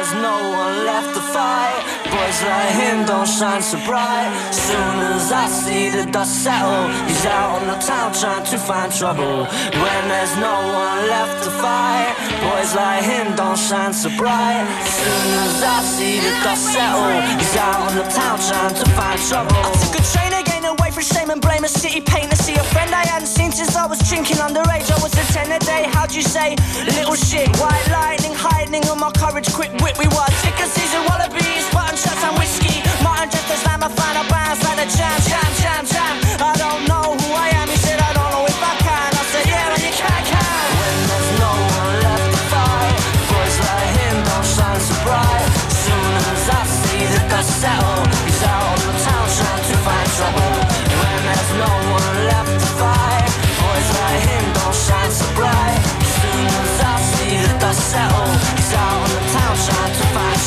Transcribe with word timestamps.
there's 0.00 0.14
no 0.14 0.36
one 0.56 0.86
left 0.86 1.12
to 1.14 1.20
fight. 1.20 1.76
Boys 2.08 2.40
like 2.42 2.72
him 2.82 3.04
don't 3.04 3.28
shine 3.28 3.60
so 3.60 3.76
bright. 3.84 4.30
Soon 4.50 4.96
as 5.12 5.30
I 5.30 5.46
see 5.46 5.90
the 5.90 6.10
dust 6.10 6.42
settle, 6.42 6.88
he's 7.06 7.26
out 7.26 7.60
on 7.60 7.66
the 7.68 7.78
town 7.84 8.08
trying 8.14 8.46
to 8.46 8.56
find 8.56 8.90
trouble. 8.90 9.44
When 9.84 10.02
there's 10.08 10.34
no 10.38 10.56
one 10.84 11.00
left 11.14 11.44
to 11.44 11.50
fight, 11.50 12.16
boys 12.40 12.74
like 12.74 13.04
him 13.04 13.36
don't 13.36 13.58
shine 13.58 13.92
so 13.92 14.08
bright. 14.16 14.64
Soon 14.88 15.28
as 15.44 15.62
I 15.76 15.78
see 15.94 16.16
the 16.24 16.32
dust 16.44 16.64
settle, 16.72 17.20
he's 17.38 17.56
out 17.56 17.80
on 17.86 17.94
the 18.00 18.06
town 18.08 18.38
trying 18.48 18.74
to 18.80 18.86
find 18.96 19.20
trouble. 19.28 19.52
I 19.52 19.72
took 19.84 20.00
a 20.00 20.04
train 20.12 20.32
again 20.32 20.49
and 21.30 21.40
blame. 21.40 21.64
A 21.64 21.68
city 21.68 22.00
pain 22.00 22.28
to 22.28 22.36
see 22.36 22.54
a 22.54 22.64
friend 22.74 22.92
I 22.94 23.06
hadn't 23.06 23.28
seen 23.28 23.52
since 23.52 23.76
I 23.76 23.86
was 23.86 23.98
drinking 24.08 24.36
underage. 24.36 24.90
I 24.90 24.98
was 25.02 25.14
a 25.14 25.24
10 25.32 25.52
a 25.52 25.58
day, 25.60 25.84
how'd 25.92 26.12
you 26.12 26.22
say? 26.22 26.56
Little 26.84 27.14
shit, 27.14 27.48
white 27.58 27.86
lightning, 27.90 28.34
heightening 28.34 28.84
on 28.88 28.98
my 28.98 29.10
courage, 29.12 29.48
quick 29.52 29.72
wit. 29.80 29.96
We 29.98 30.06
were 30.08 30.26
of 30.26 30.70
season 30.76 31.02
wallabies, 31.08 31.64
button 31.72 31.96
shots 31.96 32.22
and 32.24 32.36
whiskey. 32.38 32.82
Martin 33.02 33.30
just 33.30 33.50
as 33.50 33.60
slam, 33.62 33.82
I 33.82 33.88
find 33.88 34.16
a 34.18 34.24
bounce 34.28 34.62
like 34.64 34.78
the 34.82 34.88
jam, 34.96 35.18
jam, 35.30 35.50
jam, 35.62 35.82
jam. 35.86 36.14
I 36.42 36.52
don't 36.58 36.82
know 36.88 37.19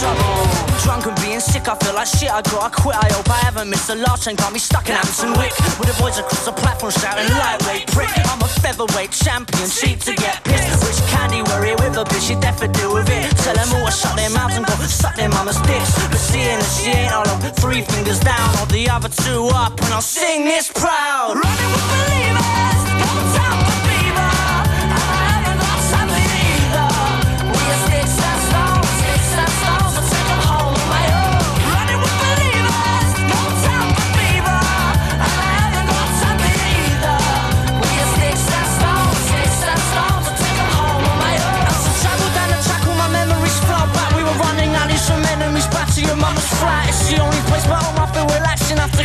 trouble. 0.04 0.36
Drunk 0.84 1.06
and 1.08 1.18
being 1.24 1.40
sick, 1.40 1.66
I 1.72 1.76
feel 1.80 1.96
like 1.96 2.12
shit. 2.12 2.32
I 2.32 2.42
gotta 2.44 2.70
quit. 2.76 2.96
I 3.00 3.08
hope 3.16 3.30
I 3.32 3.40
haven't 3.48 3.70
missed 3.72 3.88
the 3.88 3.96
last 3.96 4.24
train. 4.24 4.36
Got 4.36 4.52
me 4.52 4.60
stuck 4.60 4.86
in 4.90 4.96
Hampton 4.96 5.32
Wick 5.40 5.56
with 5.80 5.88
the 5.88 5.96
boys 5.96 6.20
across 6.20 6.44
the 6.44 6.52
platform 6.52 6.92
shouting 6.92 7.30
lightweight 7.32 7.88
prick. 7.96 8.12
I'm 8.28 8.42
a 8.44 8.50
featherweight 8.62 9.12
champion, 9.12 9.68
cheap 9.70 10.00
to 10.08 10.14
get 10.14 10.44
pissed. 10.44 10.84
Rich 10.84 11.02
candy, 11.12 11.42
worry 11.48 11.74
with 11.80 11.96
a 11.96 12.04
bitch, 12.04 12.28
you 12.30 12.38
definitely 12.44 12.76
deal 12.76 12.94
with 12.94 13.08
it. 13.08 13.32
Tell 13.44 13.56
them 13.56 13.72
all 13.80 13.88
to 13.88 13.92
shut 13.96 14.16
their 14.20 14.30
mouths 14.32 14.58
and 14.58 14.66
go 14.68 14.76
suck 14.84 15.16
their 15.16 15.30
mama's 15.30 15.60
dicks. 15.64 15.96
But 16.12 16.20
seeing 16.20 16.60
that 16.60 16.72
she 16.76 16.92
ain't 16.92 17.14
all 17.16 17.28
of 17.28 17.40
three 17.56 17.82
fingers 17.82 18.20
down, 18.20 18.50
or 18.60 18.68
the 18.68 18.90
other 18.90 19.10
two 19.10 19.48
up, 19.56 19.80
and 19.80 19.92
I'll 19.94 20.02
sing 20.02 20.44
this 20.44 20.68
proud. 20.72 21.40
Running 21.40 21.72
with 21.72 21.88
believers, 21.96 22.80
don't 23.00 23.93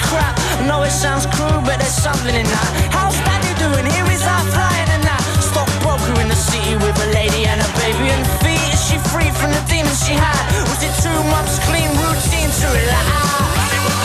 crap. 0.08 0.34
Know 0.66 0.82
it 0.82 0.90
sounds 0.90 1.26
cruel, 1.26 1.60
but 1.62 1.78
there's 1.78 1.94
something 1.94 2.34
in 2.34 2.48
that. 2.48 2.70
How's 2.92 3.16
daddy 3.28 3.52
doing? 3.60 3.84
Here 3.86 4.08
is 4.08 4.24
our 4.24 4.44
flying 4.52 4.90
and 4.96 5.04
that. 5.04 5.22
Stockbroker 5.40 6.16
in 6.20 6.28
the 6.28 6.40
city 6.50 6.74
with 6.76 6.96
a 7.06 7.08
lady 7.12 7.46
and 7.46 7.60
a 7.60 7.70
baby 7.80 8.08
and 8.10 8.24
feet. 8.42 8.60
Is 8.72 8.80
she 8.88 8.96
free 9.12 9.30
from 9.36 9.52
the 9.52 9.62
demons 9.68 10.00
she 10.04 10.16
had? 10.16 10.42
Was 10.68 10.80
it 10.82 10.94
two 11.04 11.20
months 11.32 11.60
clean 11.68 11.90
routine 12.00 12.50
to 12.50 12.66
relax? 12.72 13.97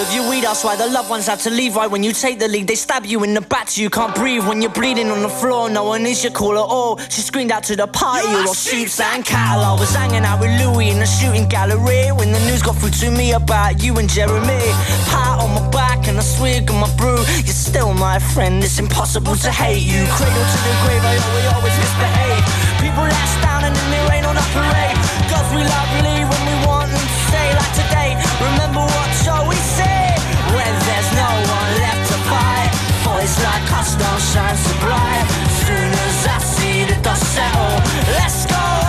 Of 0.00 0.14
your 0.14 0.28
weed, 0.30 0.44
that's 0.44 0.64
why 0.64 0.76
the 0.76 0.86
loved 0.86 1.10
ones 1.10 1.26
have 1.26 1.42
to 1.42 1.50
leave. 1.50 1.76
Right 1.76 1.90
when 1.90 2.02
you 2.02 2.12
take 2.12 2.38
the 2.38 2.48
lead, 2.48 2.66
they 2.66 2.74
stab 2.74 3.04
you 3.04 3.22
in 3.24 3.34
the 3.34 3.40
back 3.40 3.68
till 3.68 3.82
you 3.82 3.90
can't 3.90 4.14
breathe. 4.14 4.46
When 4.46 4.62
you're 4.62 4.72
bleeding 4.72 5.10
on 5.10 5.20
the 5.20 5.28
floor, 5.28 5.68
no 5.68 5.84
one 5.84 6.06
is 6.06 6.24
your 6.24 6.32
call 6.32 6.52
at 6.52 6.64
oh, 6.64 6.96
all. 6.96 6.98
She 7.08 7.20
screamed 7.20 7.52
out 7.52 7.64
to 7.64 7.76
the 7.76 7.86
party, 7.86 8.26
you 8.28 8.46
lost 8.46 8.68
sheep 8.68 8.88
and 9.02 9.24
cattle. 9.24 9.62
I 9.62 9.74
was 9.78 9.94
hanging 9.94 10.24
out 10.24 10.40
with 10.40 10.52
Louis 10.60 10.90
in 10.90 10.98
the 10.98 11.06
shooting 11.06 11.48
gallery 11.48 12.12
when 12.12 12.32
the 12.32 12.40
news 12.40 12.62
got 12.62 12.76
through 12.76 12.96
to 13.02 13.10
me 13.10 13.32
about 13.32 13.82
you 13.82 13.96
and 13.98 14.08
Jeremy. 14.08 14.64
Pat 15.12 15.40
on 15.40 15.50
my 15.54 15.68
back 15.70 16.08
and 16.08 16.18
a 16.18 16.22
swig 16.22 16.70
of 16.70 16.76
my 16.76 16.90
brew. 16.96 17.20
You're 17.44 17.60
still 17.68 17.92
my 17.92 18.18
friend, 18.18 18.64
it's 18.64 18.78
impossible 18.78 19.36
to 19.36 19.50
hate 19.50 19.82
you. 19.82 20.06
Cradle 20.16 20.46
to 20.52 20.58
the 20.64 20.74
grave, 20.84 21.04
I 21.04 21.16
always, 21.18 21.46
always 21.54 21.76
misbehave. 21.76 22.44
People 22.80 23.04
last 23.04 23.42
down 23.42 23.64
and 23.64 23.76
then 23.76 23.88
they 23.90 24.02
rain 24.08 24.24
on 24.24 24.36
a 24.36 24.46
parade. 24.54 24.96
Girls 25.28 25.50
we 25.52 25.62
love 25.62 25.90
leave 26.04 26.29
like 33.44 33.64
don't 33.96 34.22
shine 34.32 34.56
so 34.56 34.72
bright. 34.80 35.26
Soon 35.66 35.90
as 36.06 36.26
I 36.26 36.38
see 36.38 36.84
the 36.84 37.00
dust 37.02 37.24
settle, 37.34 37.76
let's 38.16 38.46
go 38.46 38.79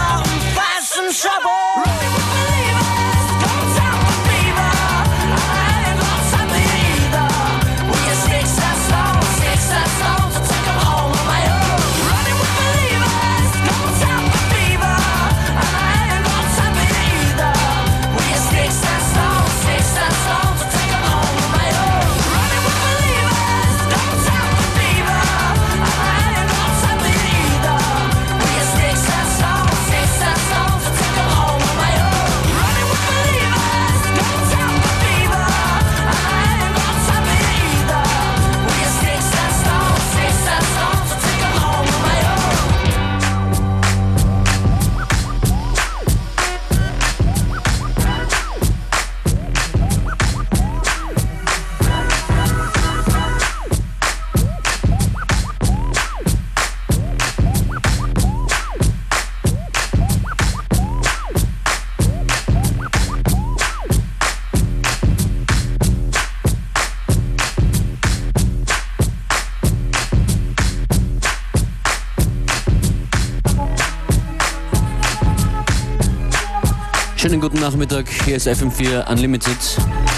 Nachmittag, 78.01 78.25
hier 78.25 78.35
ist 78.37 78.47
FM4 78.47 79.09
Unlimited. 79.11 79.57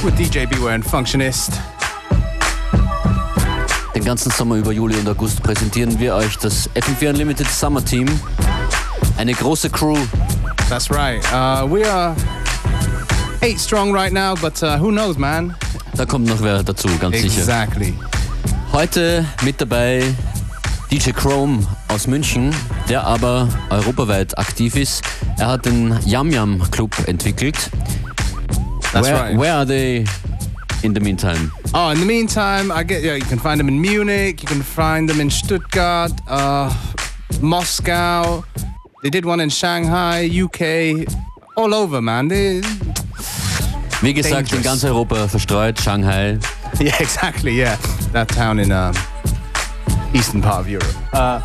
with 0.03 0.13
DJ 0.15 0.45
Beware 0.45 0.73
and 0.75 0.85
Functionist. 0.85 1.51
Den 3.95 4.05
ganzen 4.05 4.31
Sommer 4.31 4.55
über 4.55 4.71
Juli 4.71 4.95
und 4.97 5.07
August 5.07 5.41
präsentieren 5.43 5.99
wir 5.99 6.15
euch 6.15 6.37
das 6.37 6.69
FM4 6.75 7.09
Unlimited 7.09 7.47
Summer 7.49 7.83
Team. 7.83 8.07
Eine 9.17 9.33
große 9.33 9.69
Crew. 9.69 9.97
That's 10.69 10.89
right. 10.89 11.21
Uh, 11.31 11.67
we 11.67 11.85
are 11.89 12.15
eight 13.41 13.59
strong 13.59 13.93
right 13.93 14.13
now, 14.13 14.35
but 14.35 14.61
uh, 14.63 14.77
who 14.77 14.89
knows, 14.89 15.17
man? 15.17 15.55
Da 15.95 16.05
kommt 16.05 16.27
noch 16.27 16.41
wer 16.41 16.63
dazu, 16.63 16.87
ganz 16.99 17.17
sicher. 17.17 17.39
Exactly. 17.39 17.93
Heute 18.71 19.25
mit 19.43 19.59
dabei 19.59 20.03
DJ 20.89 21.11
Chrome 21.11 21.59
aus 21.89 22.07
München, 22.07 22.55
der 22.87 23.05
aber 23.05 23.47
europaweit 23.69 24.37
aktiv 24.37 24.75
ist. 24.75 25.03
Er 25.43 25.49
hat 25.49 25.65
den 25.65 25.99
Yam 26.05 26.31
Yam 26.31 26.63
Club 26.71 26.95
entwickelt. 27.05 27.69
That's 28.93 29.09
where, 29.09 29.13
right. 29.13 29.37
where 29.37 29.53
are 29.53 29.65
they 29.65 30.05
in 30.83 30.93
the 30.93 31.01
meantime? 31.01 31.51
Oh, 31.73 31.89
in 31.89 31.99
the 31.99 32.05
meantime, 32.05 32.71
I 32.71 32.83
get 32.83 33.03
yeah. 33.03 33.15
You 33.15 33.25
can 33.25 33.39
find 33.39 33.59
them 33.59 33.67
in 33.67 33.77
Munich. 33.81 34.41
You 34.41 34.47
can 34.47 34.63
find 34.63 35.09
them 35.09 35.19
in 35.19 35.29
Stuttgart, 35.29 36.13
uh, 36.29 36.73
Moscow. 37.41 38.45
They 39.01 39.09
did 39.09 39.25
one 39.25 39.41
in 39.41 39.49
Shanghai, 39.49 40.29
UK, 40.31 41.05
all 41.57 41.73
over, 41.73 42.01
man. 42.01 42.29
They, 42.29 42.61
Wie 44.01 44.13
gesagt, 44.13 44.53
in 44.53 44.61
Dangerous. 44.61 44.63
ganz 44.63 44.83
Europa 44.85 45.27
verstreut, 45.27 45.77
Shanghai. 45.77 46.39
yeah, 46.79 46.95
exactly. 47.01 47.51
Yeah, 47.51 47.75
that 48.13 48.29
town 48.29 48.59
in 48.59 48.71
um, 48.71 48.95
eastern 50.13 50.41
part 50.41 50.61
of 50.61 50.69
Europe. 50.69 50.95
Uh, 51.11 51.41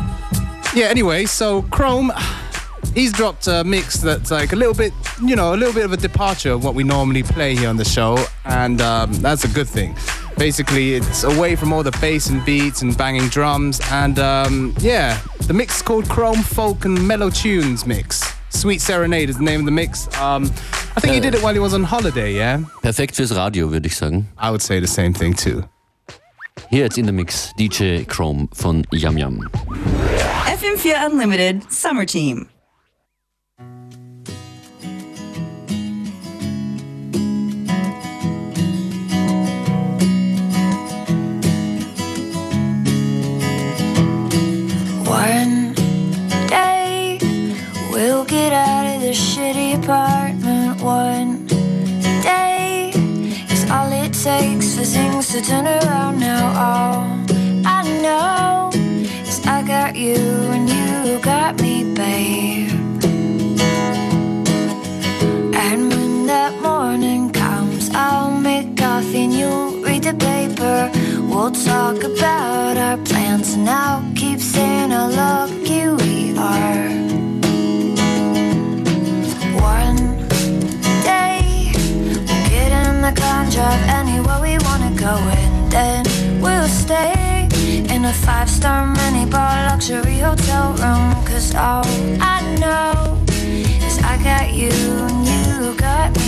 yeah. 0.73 0.85
Anyway, 0.85 1.25
so 1.25 1.63
Chrome, 1.63 2.13
he's 2.99 3.13
dropped 3.13 3.47
a 3.47 3.63
mix 3.63 3.95
that's 3.95 4.29
like 4.29 4.51
a 4.51 4.55
little 4.55 4.73
bit, 4.73 4.91
you 5.23 5.35
know, 5.35 5.53
a 5.53 5.57
little 5.57 5.73
bit 5.73 5.85
of 5.85 5.93
a 5.93 5.97
departure 5.97 6.51
of 6.51 6.63
what 6.65 6.75
we 6.75 6.83
normally 6.83 7.23
play 7.23 7.55
here 7.55 7.69
on 7.69 7.77
the 7.77 7.85
show, 7.85 8.17
and 8.43 8.81
um, 8.81 9.13
that's 9.21 9.45
a 9.45 9.47
good 9.47 9.67
thing. 9.67 9.95
Basically, 10.37 10.95
it's 10.95 11.23
away 11.23 11.55
from 11.55 11.71
all 11.71 11.81
the 11.81 11.97
bass 12.01 12.29
and 12.29 12.43
beats 12.45 12.81
and 12.81 12.97
banging 12.97 13.29
drums, 13.29 13.79
and 13.91 14.19
um, 14.19 14.75
yeah, 14.79 15.19
the 15.47 15.53
mix 15.53 15.77
is 15.77 15.81
called 15.81 16.09
Chrome 16.09 16.43
Folk 16.43 16.85
and 16.85 17.07
Mellow 17.07 17.29
Tunes 17.29 17.85
Mix. 17.85 18.21
Sweet 18.49 18.81
Serenade 18.81 19.29
is 19.29 19.37
the 19.37 19.43
name 19.43 19.61
of 19.61 19.65
the 19.65 19.71
mix. 19.71 20.07
Um, 20.17 20.45
I 20.95 20.99
think 20.99 21.13
he 21.13 21.19
did 21.21 21.35
it 21.35 21.41
while 21.41 21.53
he 21.53 21.59
was 21.59 21.73
on 21.73 21.83
holiday, 21.83 22.33
yeah? 22.35 22.59
Perfekt 22.81 23.15
fürs 23.15 23.31
Radio, 23.31 23.71
würde 23.71 23.87
ich 23.87 23.95
sagen. 23.95 24.27
I 24.37 24.49
would 24.51 24.61
say 24.61 24.81
the 24.81 24.87
same 24.87 25.13
thing 25.13 25.33
too. 25.33 25.63
Hier 26.69 26.83
jetzt 26.83 26.97
in 26.97 27.05
the 27.05 27.13
Mix 27.13 27.53
DJ 27.57 28.03
Chrome 28.05 28.49
von 28.53 28.83
Yam 28.91 29.17
Yam. 29.17 29.49
FM4 30.45 31.05
Unlimited 31.05 31.71
Summer 31.71 32.05
Team. 32.05 32.49
Apartment. 49.89 50.81
One 50.83 51.47
day 52.21 52.91
is 53.49 53.63
all 53.71 53.91
it 53.91 54.13
takes 54.13 54.75
for 54.75 54.83
things 54.83 55.29
to 55.33 55.41
turn 55.41 55.65
around 55.65 56.19
now. 56.19 56.45
All 56.65 57.05
I 57.65 57.81
know 58.03 58.69
is 59.27 59.41
I 59.47 59.63
got 59.63 59.95
you 59.95 60.21
and 60.55 60.69
you 60.69 61.19
got 61.23 61.59
me, 61.59 61.95
babe. 61.95 62.69
And 65.55 65.89
when 65.91 66.27
that 66.27 66.53
morning 66.61 67.31
comes, 67.31 67.89
I'll 67.91 68.31
make 68.31 68.77
coffee 68.77 69.23
and 69.23 69.33
you'll 69.33 69.81
read 69.81 70.03
the 70.03 70.13
paper. 70.13 70.91
We'll 71.29 71.51
talk 71.51 72.03
about 72.03 72.77
our 72.77 72.97
plans 72.97 73.53
and 73.55 73.67
I'll 73.67 74.03
keep 74.15 74.39
saying 74.39 74.91
how 74.91 75.07
lucky 75.09 75.81
we 75.89 76.37
are. 76.37 77.28
In 82.99 83.15
the 83.15 83.21
car 83.21 83.49
drive 83.49 83.83
anywhere 83.87 84.39
we 84.41 84.57
wanna 84.67 84.91
go, 84.95 85.15
and 85.39 85.71
then 85.71 86.03
we'll 86.41 86.67
stay 86.67 87.47
in 87.93 88.03
a 88.03 88.11
five-star 88.11 88.87
mini-bar 88.87 89.69
luxury 89.69 90.19
hotel 90.19 90.73
room. 90.81 91.13
Cause 91.25 91.55
all 91.55 91.85
I 92.19 92.37
know 92.59 93.17
is 93.87 93.97
I 93.99 94.15
got 94.21 94.51
you 94.53 94.71
and 95.07 95.19
you 95.31 95.73
got 95.75 96.18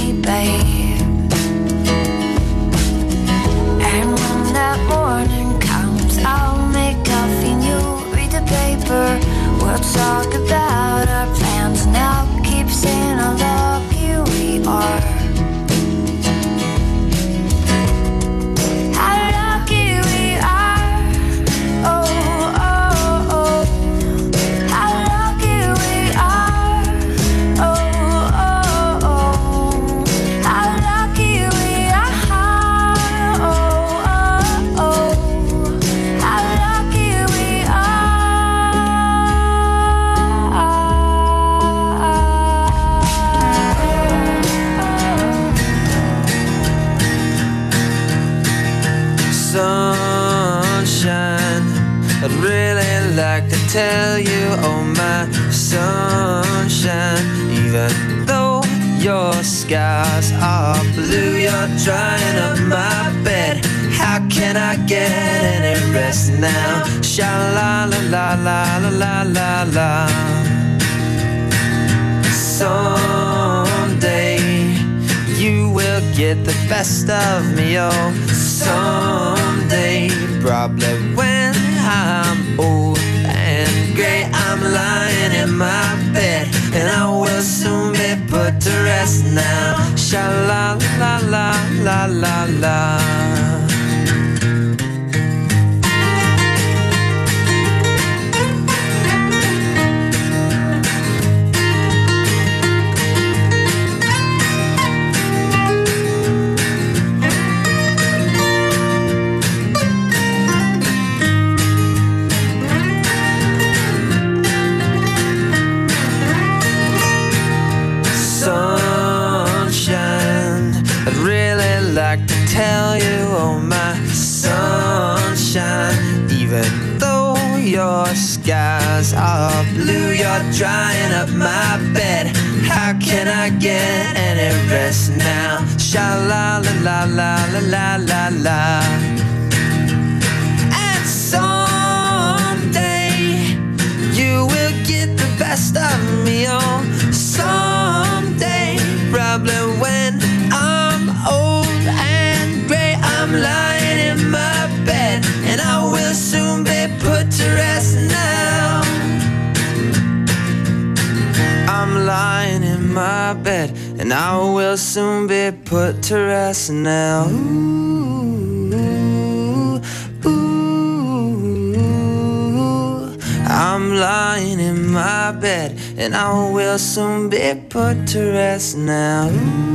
put 177.72 178.06
to 178.06 178.20
rest 178.34 178.76
now. 178.76 179.71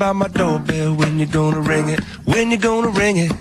About 0.00 0.16
my 0.16 0.28
doorbell. 0.28 0.94
When 0.94 1.18
you 1.18 1.26
gonna 1.26 1.60
ring 1.60 1.90
it? 1.90 2.00
When 2.24 2.50
you 2.50 2.56
gonna 2.56 2.88
ring 2.88 3.18
it? 3.18 3.32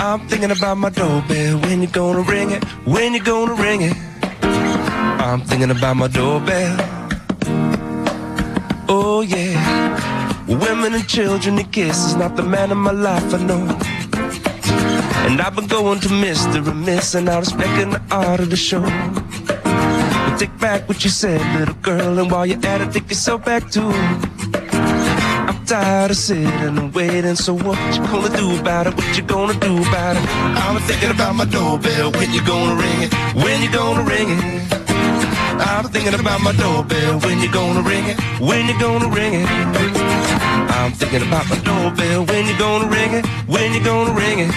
I'm 0.00 0.26
thinking 0.28 0.50
about 0.50 0.78
my 0.78 0.88
doorbell. 0.88 1.58
When 1.60 1.82
you 1.82 1.88
gonna 1.88 2.22
ring 2.22 2.52
it? 2.52 2.64
When 2.86 3.12
you 3.12 3.22
gonna 3.22 3.52
ring 3.52 3.82
it? 3.82 3.94
I'm 5.20 5.42
thinking 5.42 5.70
about 5.70 5.96
my 5.98 6.08
doorbell. 6.08 6.76
Oh 8.88 9.20
yeah. 9.20 9.54
Women 10.48 10.94
and 10.94 11.06
children 11.06 11.58
and 11.58 11.70
kisses, 11.70 12.16
not 12.16 12.34
the 12.36 12.42
man 12.42 12.70
of 12.70 12.78
my 12.78 12.92
life, 12.92 13.34
I 13.34 13.38
know. 13.44 13.60
And 15.26 15.38
I've 15.38 15.54
been 15.54 15.66
going 15.66 16.00
to 16.00 16.08
Mr. 16.08 16.66
and 16.66 16.86
Miss 16.86 17.14
and 17.14 17.28
out 17.28 17.40
respecting 17.40 17.90
the 17.90 18.00
art 18.10 18.40
of 18.40 18.48
the 18.48 18.56
show. 18.56 18.80
But 18.80 20.38
take 20.38 20.58
back 20.58 20.88
what 20.88 21.04
you 21.04 21.10
said, 21.10 21.42
little 21.58 21.74
girl, 21.82 22.18
and 22.20 22.30
while 22.30 22.46
you're 22.46 22.64
at 22.64 22.80
it, 22.80 22.90
take 22.92 23.10
yourself 23.10 23.44
back 23.44 23.70
too. 23.70 23.92
Tired 25.66 26.12
of 26.12 26.16
sitting 26.16 26.46
and 26.46 26.94
waiting, 26.94 27.34
so 27.34 27.52
what 27.52 27.76
you 27.96 28.00
gonna 28.06 28.36
do 28.36 28.56
about 28.60 28.86
it? 28.86 28.94
What 28.94 29.16
you 29.16 29.24
gonna 29.24 29.58
do 29.58 29.82
about 29.82 30.16
it? 30.16 30.22
I'm 30.62 30.80
thinking 30.82 31.10
about 31.10 31.34
my 31.34 31.44
doorbell, 31.44 32.12
when 32.12 32.32
you 32.32 32.40
gonna 32.46 32.76
ring 32.80 33.02
it? 33.02 33.12
When 33.34 33.60
you 33.60 33.70
gonna 33.72 34.04
ring 34.04 34.28
it? 34.30 34.72
I'm 35.58 35.86
thinking 35.88 36.14
about 36.14 36.40
my 36.42 36.52
doorbell, 36.52 37.18
when 37.18 37.40
you 37.40 37.50
gonna 37.50 37.82
ring 37.82 38.04
it? 38.06 38.16
When 38.40 38.68
you 38.68 38.78
gonna 38.78 39.08
ring 39.08 39.34
it? 39.34 39.48
I'm 40.70 40.92
thinking 40.92 41.22
about 41.26 41.48
my 41.48 41.58
doorbell, 41.58 42.24
when 42.26 42.46
you 42.46 42.56
gonna 42.56 42.86
ring 42.88 43.14
it? 43.14 43.26
When 43.48 43.74
you 43.74 43.82
gonna 43.82 44.12
ring 44.12 44.38
it? 44.46 44.54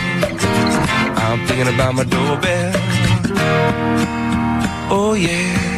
I'm 1.18 1.44
thinking 1.48 1.74
about 1.74 1.96
my 1.96 2.04
doorbell. 2.04 2.74
Oh 4.92 5.16
yeah. 5.18 5.69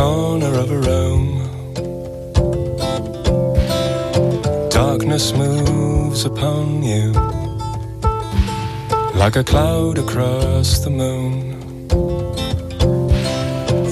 Corner 0.00 0.54
of 0.58 0.70
a 0.70 0.80
room, 0.90 1.26
darkness 4.70 5.34
moves 5.34 6.24
upon 6.24 6.82
you 6.82 7.12
like 9.14 9.36
a 9.36 9.44
cloud 9.44 9.98
across 9.98 10.78
the 10.84 10.88
moon. 10.88 11.34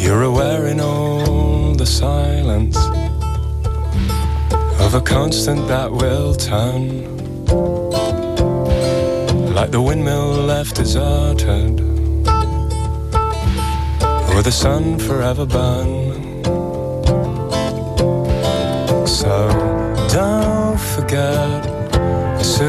You're 0.03 0.23
aware 0.23 0.67
in 0.69 0.81
all 0.81 1.75
the 1.75 1.85
silence 1.85 2.79
of 4.85 4.95
a 4.95 5.03
constant 5.03 5.69
that 5.69 5.93
will 5.93 6.35
turn 6.35 6.85
like 9.55 9.73
the 9.73 9.83
windmill 9.83 10.31
left 10.53 10.75
deserted, 10.77 11.75
or 14.33 14.41
the 14.43 14.57
sun 14.65 14.99
forever 14.99 15.45
burn. 15.45 15.98
So 19.21 19.49
don't 20.13 20.79
forget 20.79 21.63
to 22.57 22.69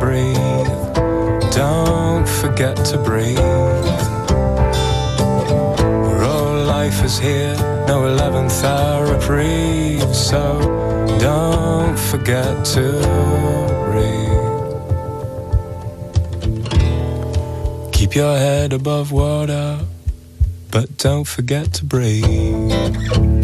breathe, 0.00 0.72
don't 1.54 2.26
forget 2.28 2.76
to 2.90 2.98
breathe. 2.98 3.38
All 6.30 6.64
life 6.64 7.04
is 7.04 7.16
here, 7.20 7.54
no 7.86 8.02
11th 8.12 8.64
hour 8.64 9.06
reprieve, 9.14 10.14
so 10.16 10.58
don't 11.20 11.96
forget 11.96 12.64
to 12.74 12.86
breathe. 13.88 14.46
Keep 17.92 18.16
your 18.16 18.36
head 18.36 18.72
above 18.72 19.12
water. 19.12 19.78
but 20.70 20.98
don't 20.98 21.24
forget 21.24 21.72
to 21.72 21.84
breathe. 21.84 23.37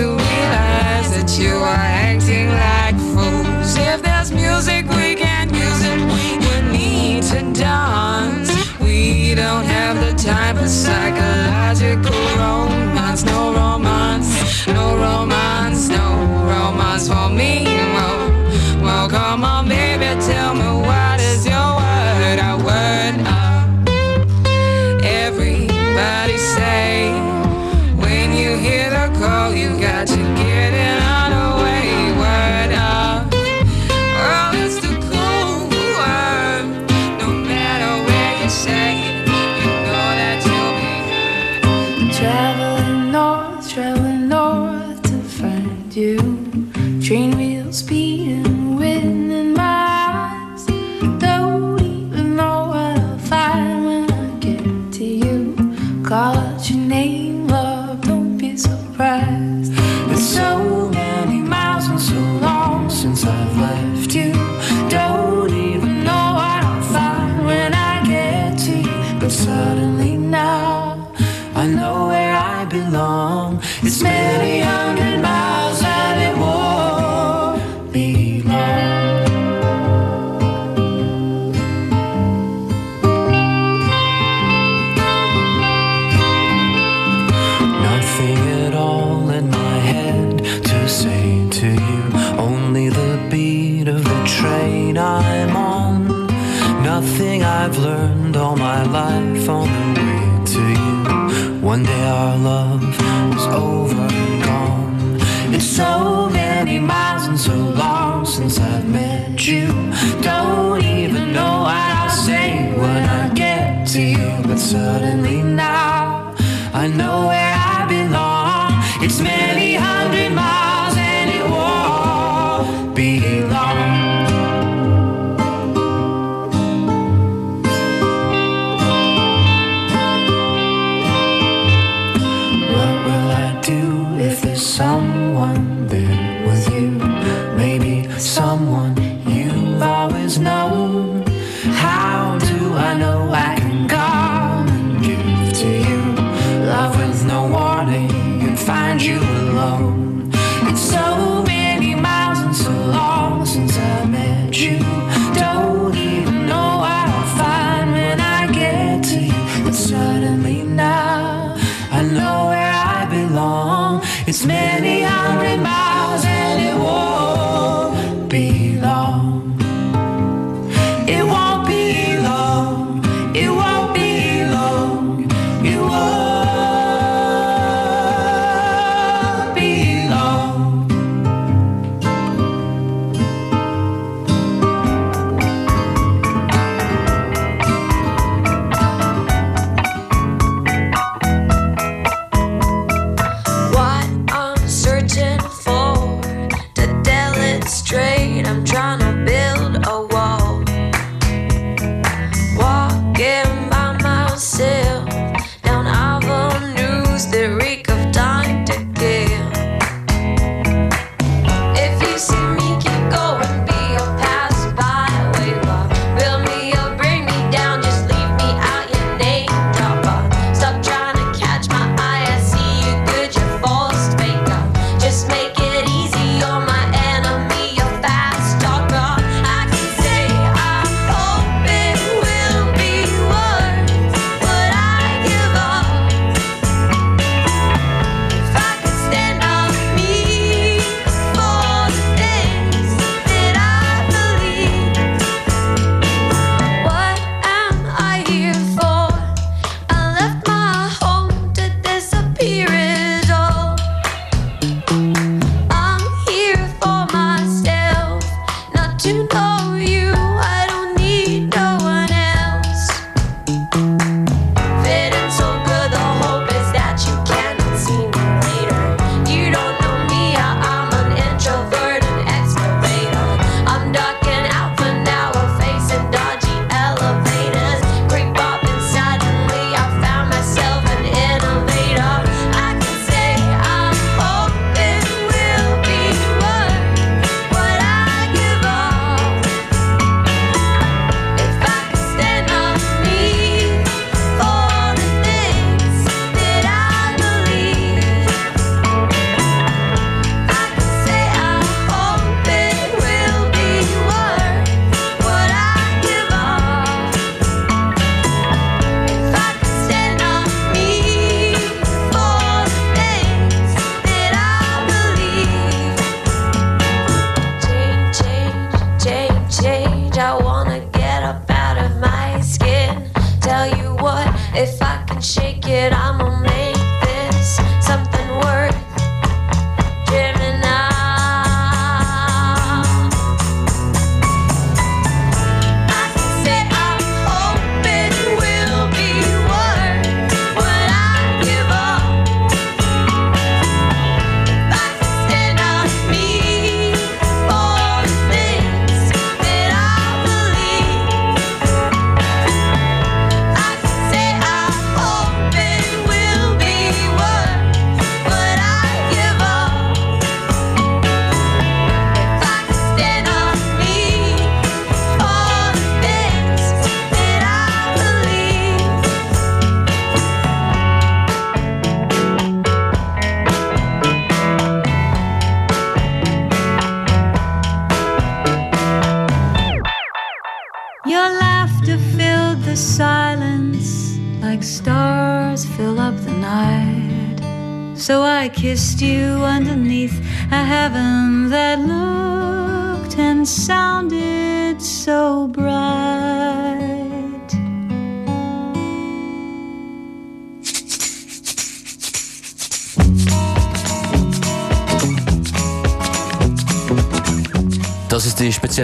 You 0.00 0.29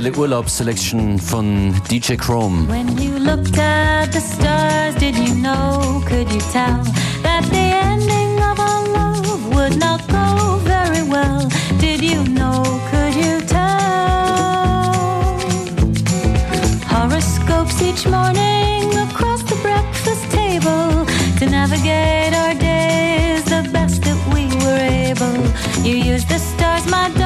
spezielle 0.06 0.16
Urlaubsselection 0.16 1.18
von 1.18 1.74
DJ 1.90 2.16
Chrome. 2.16 2.66
When 2.68 2.96
you 2.98 3.18
looked 3.18 3.58
at 3.58 4.12
the 4.12 4.20
stars, 4.20 4.94
did 4.96 5.16
you 5.16 5.34
know, 5.34 6.00
could 6.06 6.30
you 6.32 6.40
tell 6.52 6.82
that 7.22 7.44
the 7.50 7.74
ending 7.82 8.38
of 8.38 8.58
our 8.58 8.86
love 8.88 9.54
would 9.54 9.76
not 9.78 10.06
go 10.08 10.58
very 10.64 11.02
well? 11.02 11.48
Did 11.78 12.02
you 12.02 12.22
know, 12.24 12.62
could 12.90 13.14
you 13.14 13.40
tell? 13.46 13.66
Horoscopes 16.88 17.82
each 17.82 18.06
morning 18.06 18.94
across 19.08 19.42
the 19.42 19.56
breakfast 19.62 20.30
table 20.30 21.06
to 21.38 21.46
navigate 21.46 22.34
our 22.34 22.54
days 22.54 23.44
the 23.44 23.68
best 23.72 24.02
that 24.02 24.18
we 24.32 24.46
were 24.64 24.82
able. 25.10 25.42
You 25.82 25.96
used 25.96 26.28
the 26.28 26.38
stars, 26.38 26.86
my 26.90 27.10
darling, 27.10 27.25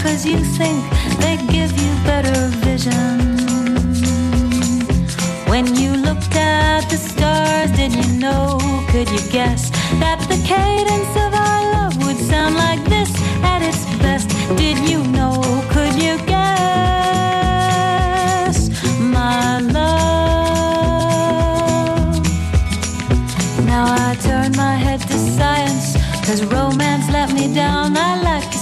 because 0.00 0.24
you 0.24 0.38
think 0.38 0.82
they 1.20 1.36
give 1.52 1.70
you 1.78 1.92
better 2.04 2.48
vision. 2.64 3.36
When 5.46 5.66
you 5.76 5.92
looked 5.92 6.34
at 6.34 6.88
the 6.88 6.96
stars, 6.96 7.70
did 7.72 7.92
you 7.92 8.06
know, 8.18 8.58
could 8.88 9.10
you 9.10 9.20
guess 9.30 9.68
that 10.00 10.18
the 10.30 10.38
cadence 10.48 11.14
of 11.24 11.34
our 11.34 11.72
love 11.74 11.98
would 12.06 12.16
sound 12.16 12.54
like 12.54 12.82
this 12.88 13.10
at 13.42 13.60
its 13.60 13.84
best? 14.00 14.30
Did 14.56 14.78
you 14.88 15.04
know, 15.12 15.42
could 15.68 15.94
you 16.02 16.16
guess, 16.24 16.40
my 18.98 19.60
love? 19.60 20.80
Now 23.66 23.84
I 24.08 24.16
turn 24.22 24.52
my 24.56 24.76
head 24.76 25.00
to 25.02 25.18
science, 25.36 25.94
cause 26.26 26.42
romance 26.46 27.06
let 27.10 27.34
me 27.34 27.52
down. 27.54 27.89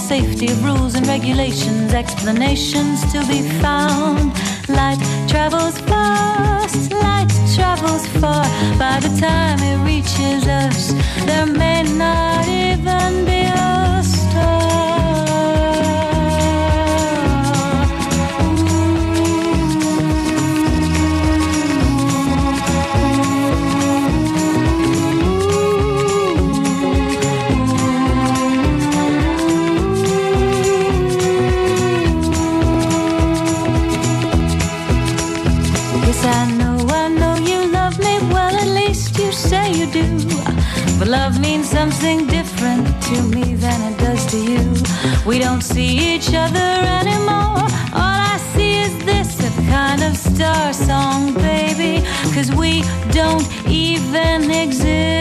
Safety 0.09 0.47
of 0.47 0.63
rules 0.63 0.95
and 0.95 1.05
regulations, 1.05 1.93
explanations 1.93 2.99
to 3.11 3.19
be 3.27 3.43
found. 3.61 4.33
Light 4.67 4.97
travels 5.27 5.77
fast, 5.81 6.91
light 6.91 7.29
travels 7.53 8.07
far. 8.19 8.43
By 8.79 8.99
the 9.01 9.15
time 9.19 9.59
it 9.59 9.77
reaches 9.85 10.47
us, 10.47 10.93
there 11.27 11.45
may 11.45 11.83
not 11.83 12.47
even 12.47 13.23
be 13.23 13.38
We 45.29 45.37
don't 45.37 45.61
see 45.61 46.15
each 46.15 46.33
other 46.33 46.69
anymore. 46.99 47.61
All 47.93 48.19
I 48.33 48.39
see 48.55 48.79
is 48.81 48.97
this 49.05 49.39
a 49.45 49.51
kind 49.69 50.01
of 50.01 50.17
star 50.17 50.73
song, 50.73 51.35
baby. 51.35 52.03
Cause 52.33 52.51
we 52.51 52.81
don't 53.11 53.47
even 53.67 54.49
exist. 54.49 55.19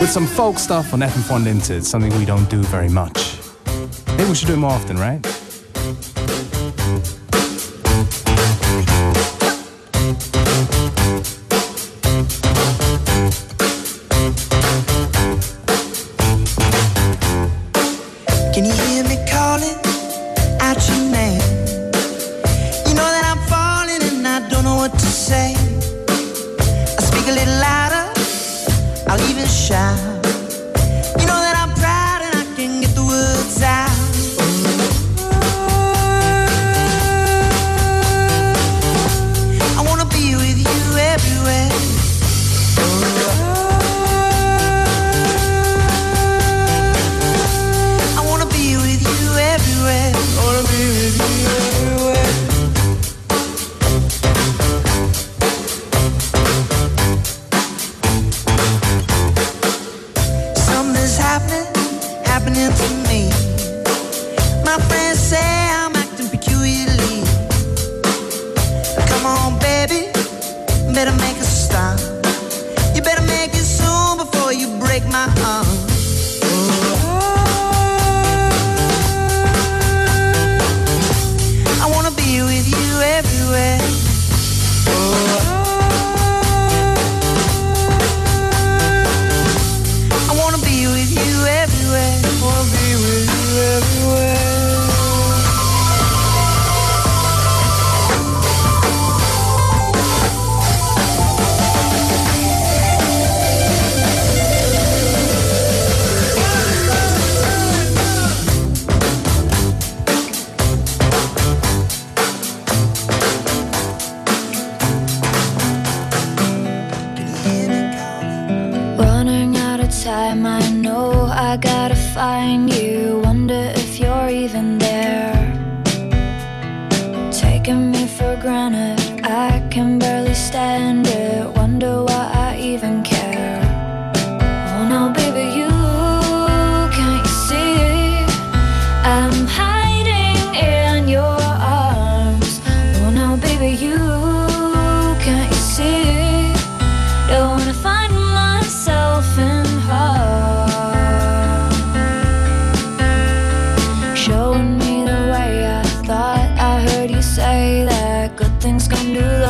With 0.00 0.10
some 0.10 0.26
folk 0.26 0.58
stuff 0.58 0.94
on 0.94 1.00
FM4 1.00 1.36
Unlimited, 1.36 1.84
something 1.84 2.16
we 2.18 2.24
don't 2.24 2.48
do 2.48 2.62
very 2.62 2.88
much. 2.88 3.38
Maybe 4.16 4.28
we 4.28 4.34
should 4.34 4.46
do 4.46 4.54
it 4.54 4.58
more 4.58 4.70
often, 4.70 4.96
right? 4.96 5.20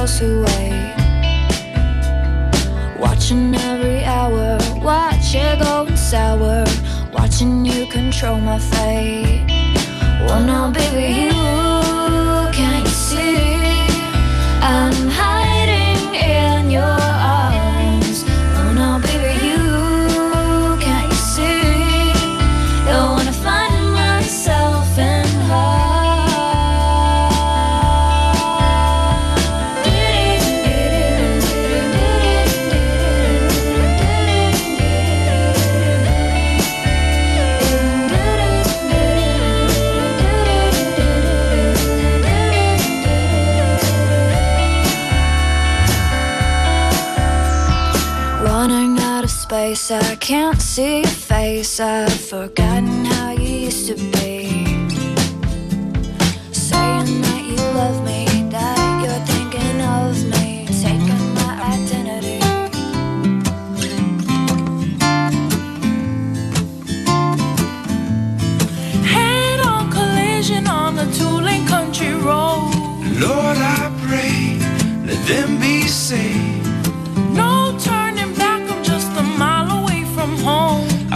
miles 0.08 0.20
away. 0.20 0.94
Watching 2.98 3.54
every 3.54 4.04
hour, 4.04 4.58
watch 4.82 5.34
it 5.34 5.58
going 5.60 5.96
sour. 5.96 6.64
Watching 7.12 7.64
you 7.64 7.86
control 7.86 8.38
my 8.40 8.58
fate. 8.58 9.46
Wanna 10.26 10.72
baby, 10.72 11.24
you, 11.24 12.52
can't 12.52 12.88
see? 12.88 13.57
I 49.90 50.16
can't 50.16 50.61
see 50.61 50.98
your 50.98 51.07
face. 51.07 51.81
I've 51.81 52.12
forgotten 52.12 52.88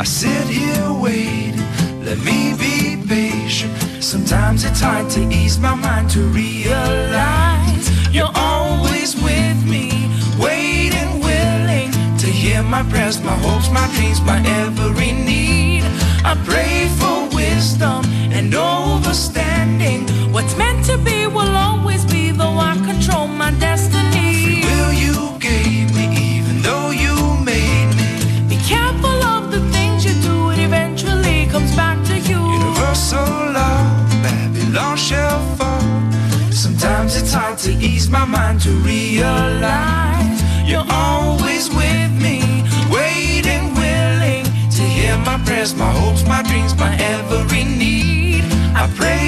I 0.03 0.05
sit 0.05 0.49
here 0.49 0.93
waiting, 1.01 1.63
let 2.03 2.19
me 2.25 2.57
be 2.59 3.01
patient. 3.07 3.73
Sometimes 4.03 4.65
it's 4.65 4.81
hard 4.81 5.09
to 5.11 5.21
ease 5.31 5.61
my 5.61 5.77
mind 5.77 6.11
to 6.11 6.23
realize 6.23 7.87
you're 8.13 8.35
always 8.35 9.15
with 9.23 9.65
me, 9.65 10.11
waiting, 10.41 11.21
willing 11.21 11.93
to 12.19 12.27
hear 12.27 12.65
my 12.65 12.83
prayers, 12.91 13.23
my 13.23 13.37
hopes, 13.47 13.71
my 13.71 13.87
dreams, 13.95 14.21
my 14.23 14.43
every 14.45 15.13
need. 15.13 15.85
I 16.25 16.35
pray 16.47 16.89
for 16.99 17.37
wisdom 17.37 18.05
and 18.33 18.53
all. 18.57 18.72
mind 38.33 38.63
to 38.63 38.71
realize 38.71 40.43
you're 40.65 40.89
always 40.89 41.69
with 41.69 42.13
me, 42.27 42.41
waiting, 42.91 43.65
willing 43.75 44.45
to 44.77 44.83
hear 44.83 45.17
my 45.19 45.39
prayers, 45.45 45.75
my 45.75 45.93
hopes, 45.93 46.27
my 46.27 46.43
dreams, 46.43 46.75
my 46.77 46.97
every 46.97 47.65
need. 47.65 48.45
I 48.75 48.91
pray. 48.97 49.22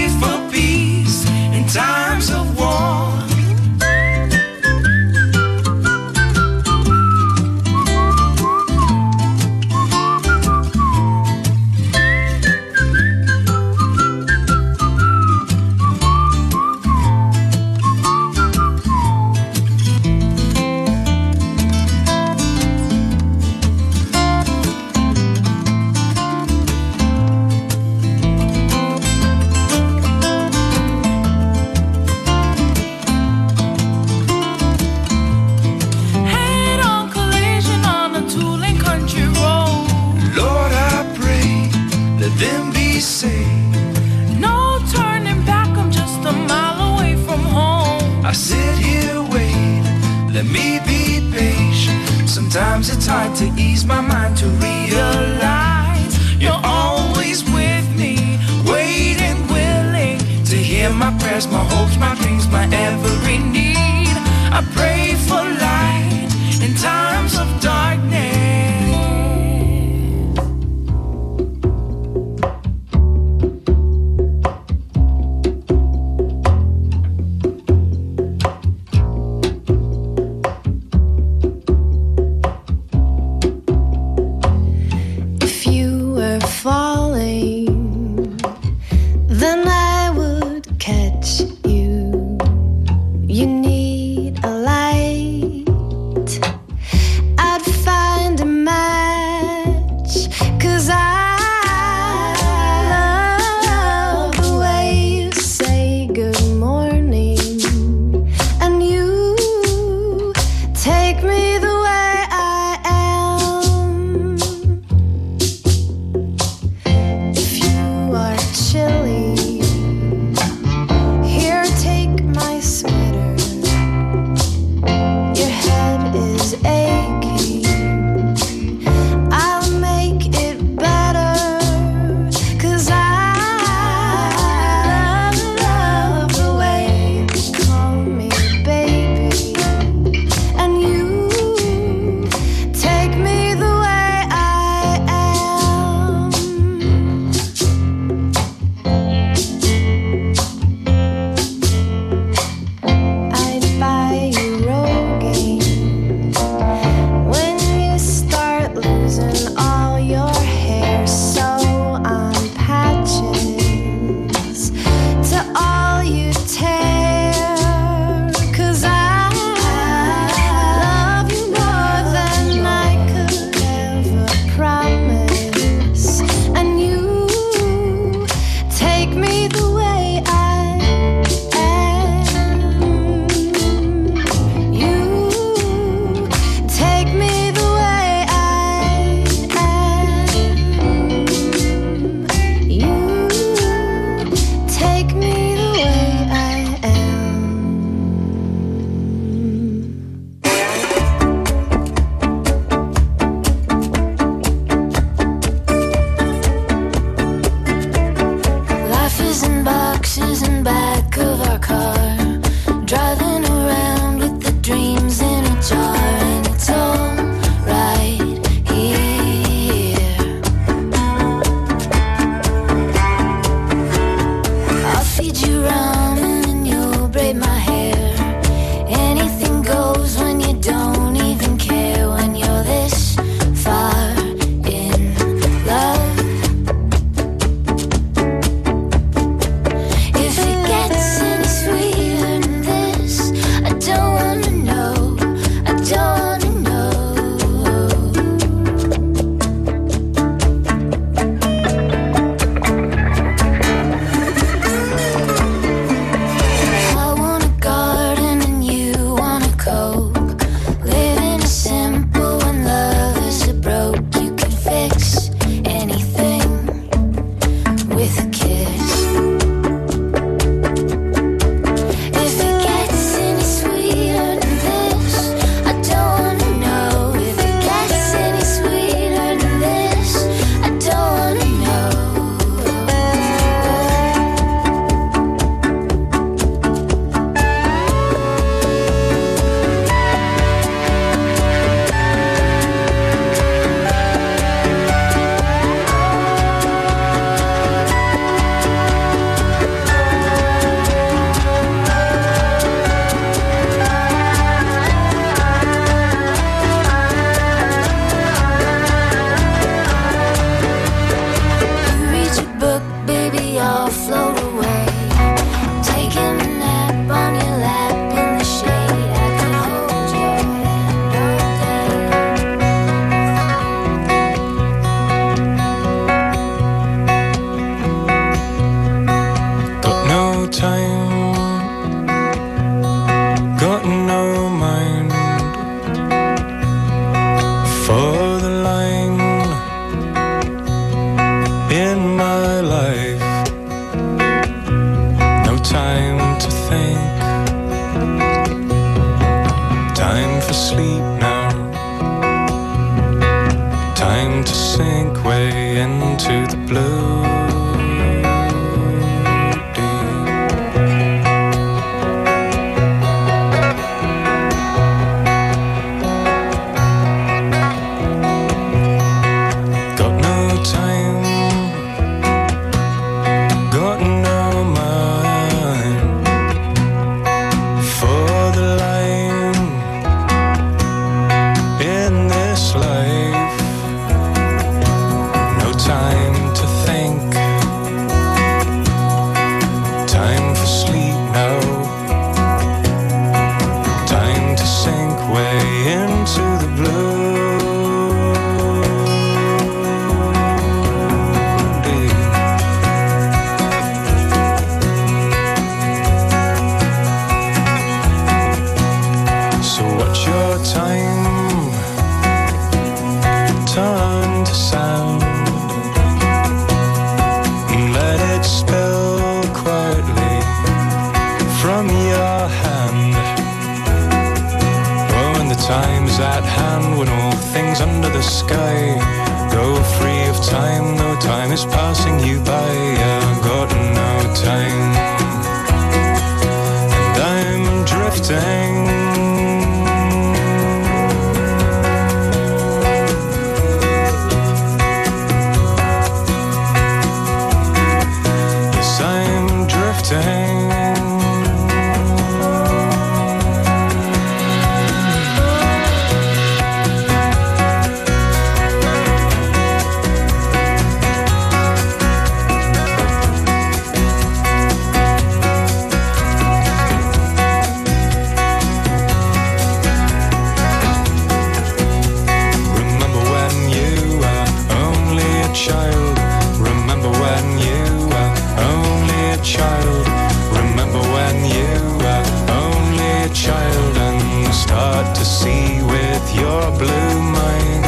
your 486.35 486.71
blue 486.79 487.21
mind. 487.39 487.85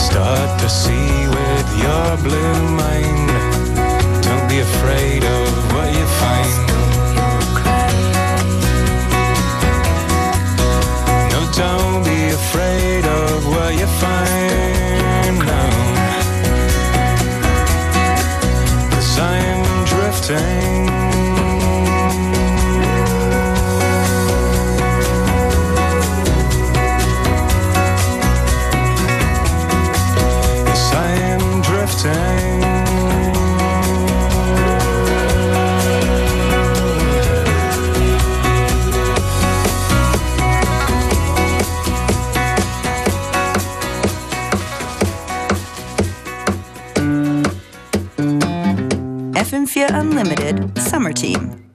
Start 0.00 0.60
to 0.60 0.68
see 0.68 1.28
with 1.28 1.68
your 1.82 2.16
blue 2.24 2.76
mind. 2.76 3.17
Unlimited 49.86 50.76
Summer 50.78 51.12
Team. 51.12 51.67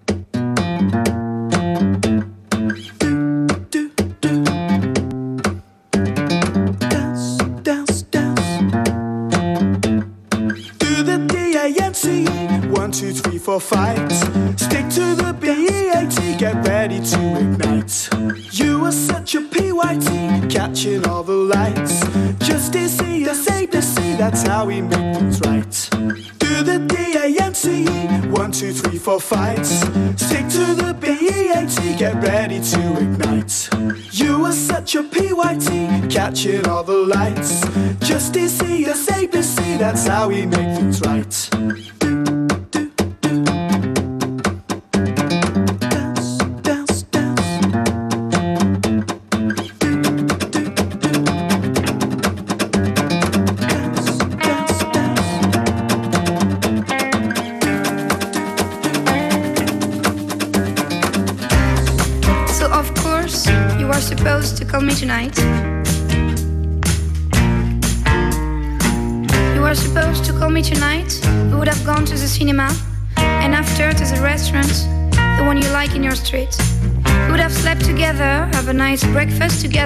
how 40.07 40.27
we 40.27 40.45
make 40.45 40.62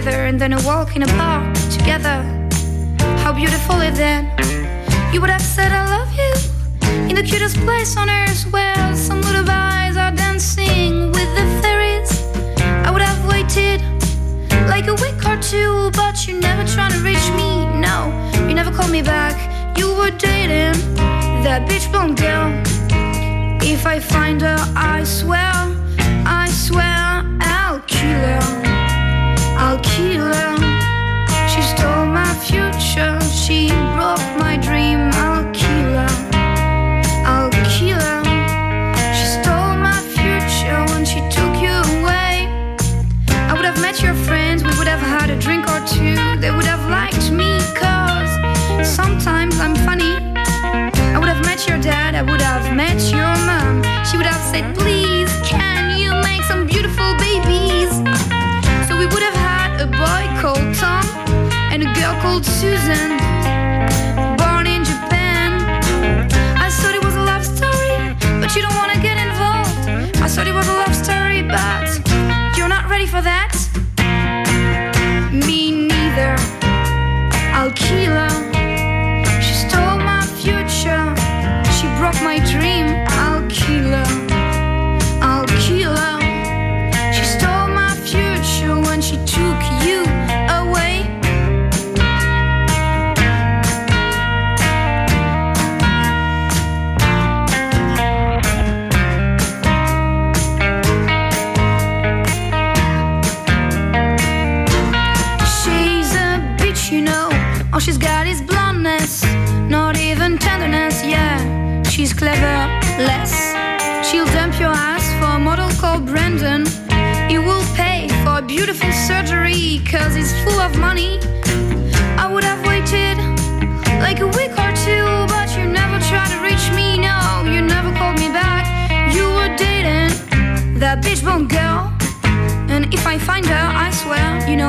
together 0.08 0.26
and 0.26 0.40
then 0.40 0.54
a 0.54 0.62
walk 0.64 0.96
in 0.96 1.04
a 1.04 1.08
park 1.18 1.54
together. 1.70 2.18
How 3.24 3.34
beautiful 3.34 3.82
it 3.82 3.96
then. 3.96 4.24
You 5.12 5.20
would 5.22 5.30
have 5.30 5.42
said 5.42 5.72
I 5.72 5.84
love 5.98 6.12
you 6.22 6.34
in 7.10 7.16
the 7.16 7.24
cutest 7.24 7.58
place 7.66 7.98
on 7.98 8.10
earth 8.10 8.44
where 8.52 8.96
some 8.96 9.22
lullabies 9.22 9.98
are 9.98 10.12
dancing 10.12 11.12
with 11.12 11.30
the 11.38 11.46
fairies. 11.62 12.12
I 12.86 12.90
would 12.92 13.02
have 13.02 13.22
waited 13.28 13.82
like 14.70 14.88
a 14.88 14.96
week 15.04 15.20
or 15.26 15.38
two, 15.42 15.92
but 15.92 16.26
you 16.26 16.40
never 16.40 16.64
trying 16.76 16.94
to 16.94 17.00
reach 17.00 17.28
me. 17.40 17.66
No, 17.88 17.98
you 18.48 18.54
never 18.54 18.72
called 18.72 18.92
me 18.92 19.02
back. 19.02 19.36
You 19.78 19.88
were 20.00 20.12
dating 20.12 20.78
that 21.44 21.68
bitch 21.68 21.92
blonde 21.92 22.18
girl. 22.18 22.48
If 23.62 23.86
I 23.86 24.00
find 24.00 24.42
her, 24.42 24.58
I 24.76 25.04
swear, 25.04 25.52
I 26.26 26.48
swear 26.50 27.26
I'll 27.42 27.82
kill 27.82 28.22
her. 28.32 28.57
please, 54.76 55.30
can 55.46 56.00
you 56.00 56.12
make 56.24 56.42
some 56.44 56.66
beautiful 56.66 57.16
babies? 57.18 57.90
So 58.88 58.98
we 58.98 59.06
would 59.06 59.24
have 59.24 59.36
had 59.36 59.82
a 59.82 59.88
boy 59.88 60.42
called 60.42 60.74
Tom 60.76 61.06
and 61.72 61.84
a 61.84 61.94
girl 61.94 62.20
called 62.22 62.46
Susan. 62.46 63.37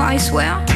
I 0.08 0.16
swear 0.16 0.67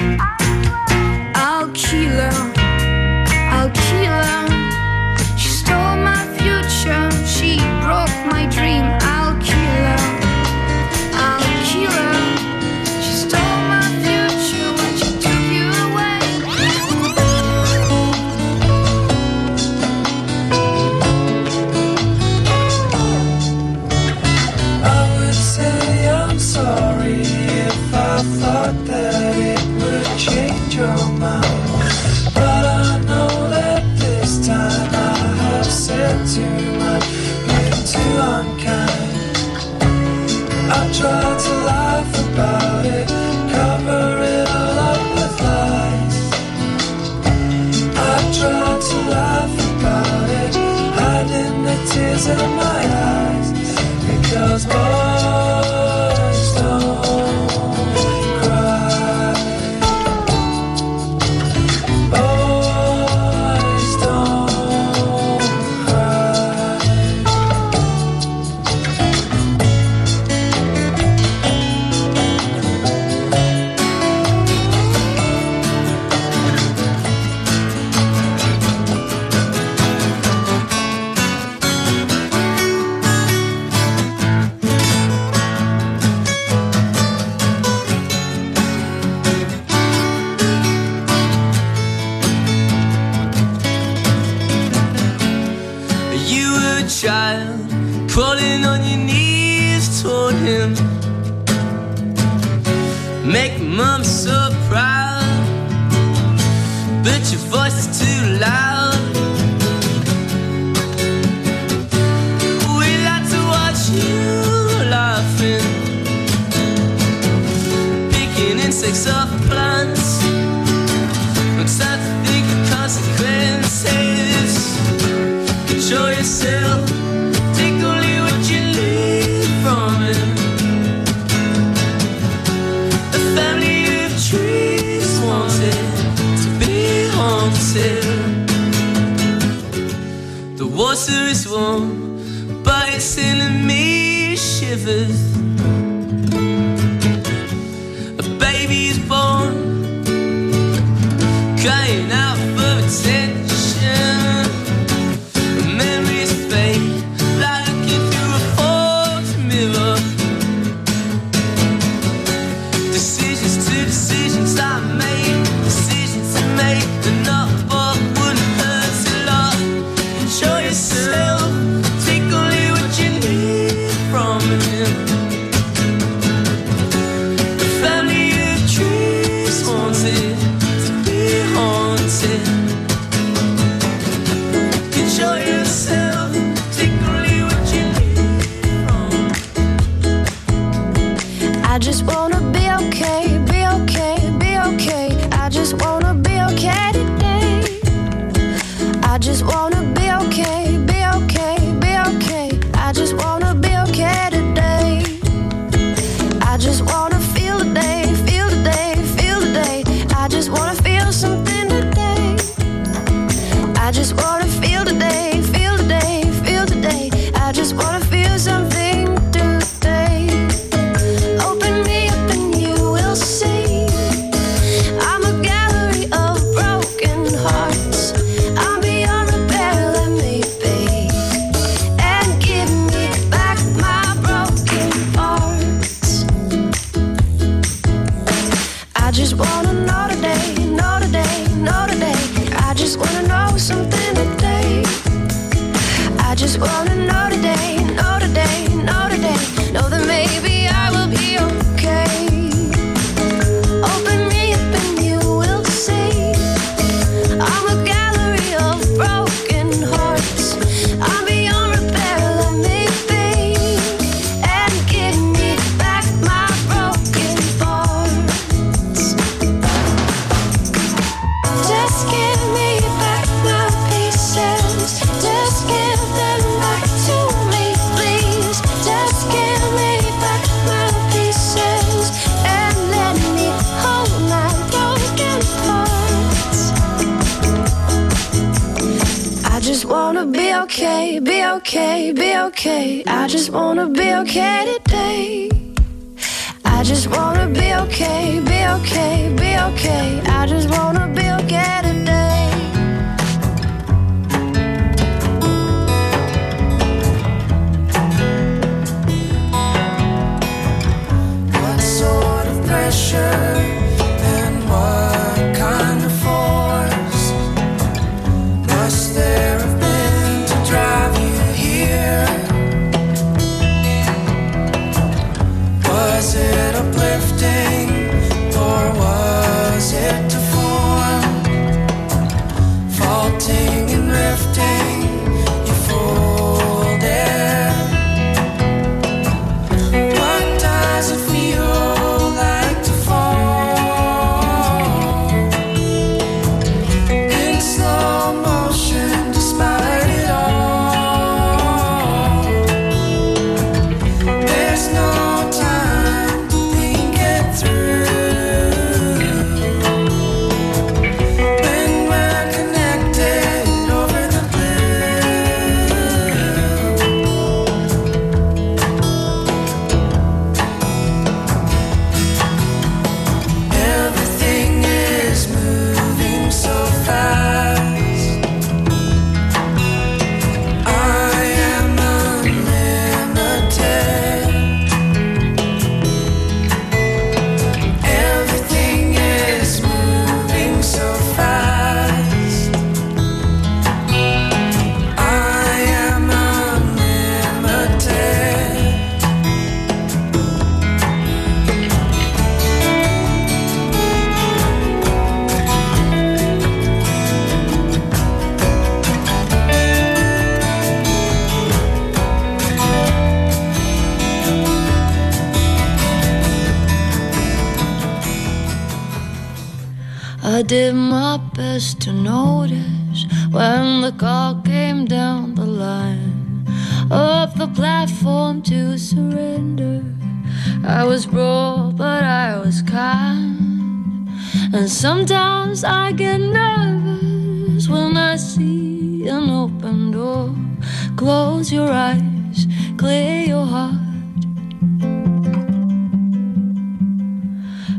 water 140.92 141.24
is 141.30 141.48
warm, 141.48 142.62
but 142.62 142.86
it's 142.90 143.04
sending 143.04 143.66
me 143.66 144.36
shivers. 144.36 145.91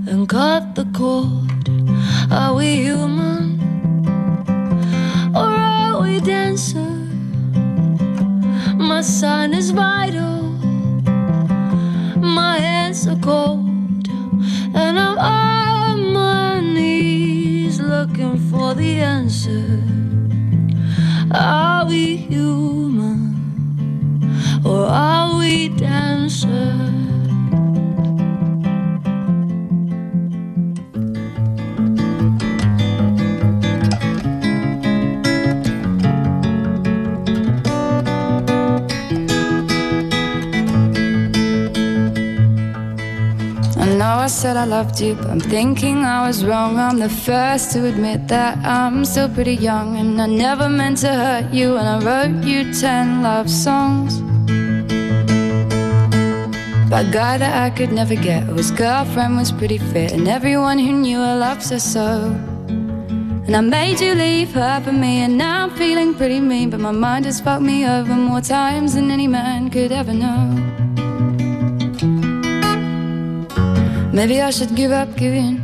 And 0.07 0.27
cut 0.27 0.75
the 0.75 0.85
cord. 0.93 1.69
Are 2.31 2.53
we 2.55 2.75
human 2.75 3.59
or 5.35 5.49
are 5.49 6.01
we 6.01 6.19
dancer? 6.19 6.91
My 8.77 9.01
sign 9.01 9.53
is 9.53 9.71
vital, 9.71 10.43
my 12.19 12.57
hands 12.57 13.07
are 13.07 13.19
cold, 13.19 14.07
and 14.75 14.99
I'm 14.99 15.17
on 15.17 16.13
my 16.13 16.59
knees 16.59 17.79
looking 17.79 18.37
for 18.49 18.73
the 18.73 18.99
answer. 18.99 19.81
Are 21.31 21.85
we 21.85 22.22
said 44.43 44.57
I 44.57 44.65
loved 44.65 44.99
you, 44.99 45.15
but 45.15 45.27
I'm 45.27 45.39
thinking 45.39 45.99
I 45.99 46.27
was 46.27 46.43
wrong. 46.43 46.77
I'm 46.77 46.99
the 46.99 47.07
first 47.07 47.71
to 47.71 47.85
admit 47.87 48.27
that 48.27 48.57
I'm 48.57 49.05
still 49.05 49.29
pretty 49.29 49.55
young, 49.55 49.95
and 49.95 50.21
I 50.21 50.25
never 50.25 50.67
meant 50.67 50.97
to 51.05 51.13
hurt 51.13 51.53
you. 51.53 51.77
And 51.77 51.87
I 51.87 51.97
wrote 52.05 52.43
you 52.43 52.73
ten 52.73 53.23
love 53.23 53.49
songs. 53.49 54.19
By 56.91 57.01
a 57.07 57.11
guy 57.19 57.37
that 57.37 57.55
I 57.65 57.69
could 57.69 57.93
never 57.93 58.15
get, 58.15 58.43
whose 58.43 58.69
girlfriend 58.69 59.37
was 59.37 59.53
pretty 59.53 59.77
fit, 59.77 60.11
and 60.11 60.27
everyone 60.27 60.77
who 60.77 60.91
knew 60.91 61.19
her 61.19 61.37
loves 61.37 61.69
her 61.69 61.79
so. 61.79 62.09
And 63.47 63.55
I 63.55 63.61
made 63.61 64.01
you 64.01 64.13
leave 64.13 64.51
her 64.55 64.81
for 64.81 64.91
me, 64.91 65.21
and 65.23 65.37
now 65.37 65.63
I'm 65.63 65.71
feeling 65.71 66.13
pretty 66.13 66.41
mean. 66.41 66.69
But 66.69 66.81
my 66.81 66.91
mind 66.91 67.23
has 67.23 67.39
fucked 67.39 67.63
me 67.63 67.87
over 67.87 68.13
more 68.13 68.41
times 68.41 68.95
than 68.95 69.09
any 69.09 69.27
man 69.27 69.69
could 69.69 69.93
ever 69.93 70.13
know. 70.13 70.82
Maybe 74.13 74.41
I 74.41 74.51
should 74.51 74.75
give 74.75 74.91
up 74.91 75.15
giving. 75.17 75.57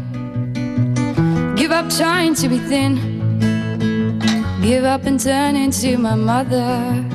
Give 1.55 1.71
up 1.71 1.87
trying 1.91 2.33
to 2.33 2.49
be 2.49 2.57
thin. 2.57 2.95
Give 4.59 4.85
up 4.85 5.05
and 5.05 5.19
turn 5.19 5.55
into 5.55 5.99
my 5.99 6.15
mother. 6.15 7.05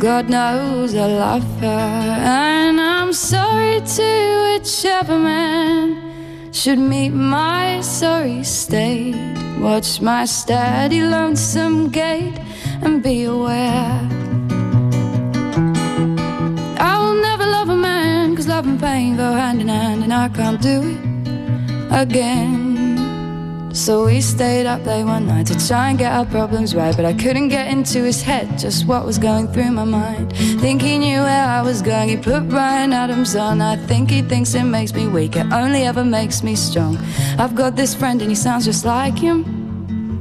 God 0.00 0.28
knows 0.28 0.96
I 0.96 1.06
love 1.06 1.44
her. 1.60 1.66
And 1.68 2.80
I'm 2.80 3.12
sorry 3.12 3.82
to 3.82 4.58
whichever 4.58 5.16
man 5.16 6.52
should 6.52 6.80
meet 6.80 7.10
my 7.10 7.80
sorry 7.80 8.42
state. 8.42 9.14
Watch 9.60 10.00
my 10.00 10.24
steady, 10.24 11.02
lonesome 11.02 11.88
gait 11.88 12.36
and 12.82 13.00
be 13.00 13.22
aware. 13.24 14.21
Love 18.52 18.66
and 18.66 18.78
pain 18.78 19.16
go 19.16 19.32
hand 19.32 19.62
in 19.62 19.68
hand, 19.68 20.04
and 20.04 20.12
I 20.12 20.28
can't 20.28 20.60
do 20.60 20.82
it 20.82 22.02
again. 22.02 23.74
So 23.74 24.04
we 24.04 24.20
stayed 24.20 24.66
up 24.66 24.84
late 24.84 25.04
one 25.04 25.26
night 25.26 25.46
to 25.46 25.66
try 25.66 25.88
and 25.88 25.98
get 25.98 26.12
our 26.12 26.26
problems 26.26 26.74
right, 26.74 26.94
but 26.94 27.06
I 27.06 27.14
couldn't 27.14 27.48
get 27.48 27.68
into 27.68 28.04
his 28.04 28.20
head 28.20 28.58
just 28.58 28.86
what 28.86 29.06
was 29.06 29.16
going 29.16 29.48
through 29.48 29.70
my 29.70 29.84
mind. 29.84 30.36
Think 30.60 30.82
he 30.82 30.98
knew 30.98 31.20
where 31.20 31.46
I 31.48 31.62
was 31.62 31.80
going, 31.80 32.10
he 32.10 32.18
put 32.18 32.46
Bryan 32.46 32.92
Adams 32.92 33.34
on. 33.34 33.62
I 33.62 33.76
think 33.76 34.10
he 34.10 34.20
thinks 34.20 34.54
it 34.54 34.64
makes 34.64 34.92
me 34.92 35.08
weak, 35.08 35.34
it 35.36 35.50
only 35.50 35.84
ever 35.84 36.04
makes 36.04 36.42
me 36.42 36.54
strong. 36.54 36.98
I've 37.38 37.54
got 37.54 37.74
this 37.74 37.94
friend 37.94 38.20
and 38.20 38.30
he 38.30 38.36
sounds 38.36 38.66
just 38.66 38.84
like 38.84 39.16
him. 39.16 39.46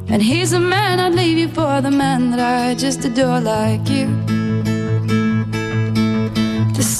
And 0.07 0.21
he's 0.21 0.51
the 0.51 0.61
man 0.61 1.01
I'd 1.01 1.15
leave 1.15 1.37
you 1.37 1.49
for, 1.49 1.81
the 1.81 1.91
man 1.91 2.31
that 2.31 2.39
I 2.39 2.75
just 2.75 3.03
adore 3.03 3.41
like 3.41 3.89
you. 3.89 4.40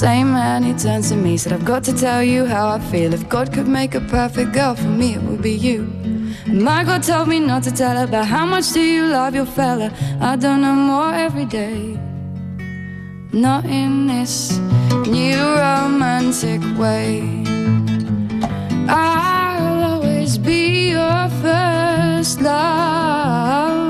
Same 0.02 0.32
man, 0.32 0.64
he 0.64 0.74
turned 0.74 1.04
to 1.04 1.14
me, 1.14 1.36
said, 1.36 1.52
I've 1.52 1.64
got 1.64 1.84
to 1.84 1.92
tell 1.92 2.24
you 2.24 2.44
how 2.44 2.66
I 2.66 2.80
feel. 2.90 3.14
If 3.14 3.28
God 3.28 3.52
could 3.52 3.68
make 3.68 3.94
a 3.94 4.00
perfect 4.00 4.52
girl 4.52 4.74
for 4.74 4.88
me, 4.88 5.14
it 5.14 5.22
would 5.22 5.40
be 5.40 5.52
you. 5.52 5.82
Michael 6.48 6.98
told 6.98 7.28
me 7.28 7.38
not 7.38 7.62
to 7.62 7.70
tell 7.70 7.96
her, 7.96 8.08
but 8.08 8.24
how 8.24 8.44
much 8.44 8.72
do 8.72 8.80
you 8.80 9.06
love 9.06 9.32
your 9.36 9.46
fella? 9.46 9.92
I 10.20 10.34
don't 10.34 10.60
know 10.60 10.74
more 10.74 11.14
every 11.14 11.44
day. 11.44 11.96
Not 13.32 13.64
in 13.64 14.08
this 14.08 14.58
new 15.06 15.38
romantic 15.38 16.60
way. 16.76 17.44
I'll 18.88 19.84
always 19.92 20.36
be 20.36 20.90
your 20.90 21.28
first 21.42 22.40
love. 22.40 23.86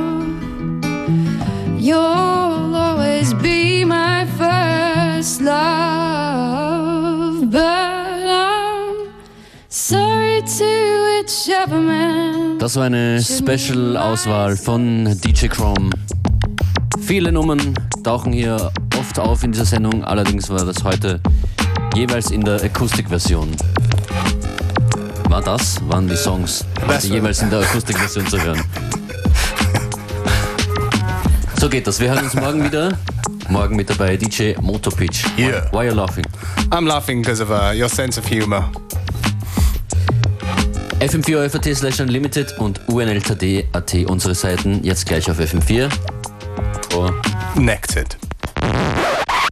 You'll 1.78 2.76
always 2.76 3.32
be 3.32 3.86
my 3.86 4.26
first 4.36 5.40
love. 5.40 6.01
Das 12.60 12.76
war 12.76 12.84
eine 12.84 13.20
Special-Auswahl 13.20 14.56
von 14.56 15.18
DJ 15.22 15.48
Chrome. 15.48 15.90
Viele 17.00 17.32
Nummern 17.32 17.74
tauchen 18.04 18.32
hier 18.32 18.70
oft 18.96 19.18
auf 19.18 19.42
in 19.42 19.50
dieser 19.50 19.64
Sendung, 19.64 20.04
allerdings 20.04 20.48
war 20.50 20.64
das 20.64 20.84
heute 20.84 21.18
jeweils 21.96 22.30
in 22.30 22.44
der 22.44 22.62
Akustikversion. 22.62 23.48
War 25.30 25.42
das? 25.42 25.80
Waren 25.88 26.06
die 26.06 26.14
Songs 26.14 26.64
war- 26.86 27.00
jeweils 27.00 27.42
in 27.42 27.50
der 27.50 27.62
Akustikversion 27.62 28.24
zu 28.28 28.40
hören? 28.40 28.62
So 31.58 31.68
geht 31.68 31.88
das. 31.88 31.98
Wir 31.98 32.10
hören 32.10 32.22
uns 32.24 32.34
morgen 32.34 32.62
wieder. 32.64 32.96
Morgen 33.48 33.74
mit 33.74 33.90
dabei 33.90 34.16
DJ 34.16 34.52
Motopitch. 34.60 35.24
Yeah. 35.36 35.66
Why 35.72 35.78
are 35.78 35.86
you 35.86 35.94
laughing? 35.94 36.24
I'm 36.70 36.86
laughing 36.86 37.20
because 37.22 37.42
of 37.42 37.50
uh, 37.50 37.72
your 37.76 37.88
sense 37.88 38.16
of 38.16 38.28
humor. 38.28 38.70
FM4 41.02 41.50
FAT 41.50 41.74
slash 41.74 42.00
unlimited 42.00 42.56
und 42.58 42.80
UNLTD.at 42.88 43.94
unsere 44.06 44.36
Seiten. 44.36 44.84
Jetzt 44.84 45.04
gleich 45.04 45.28
auf 45.28 45.40
FM4. 45.40 45.90
Oh. 46.94 47.10
Nected. 47.58 48.16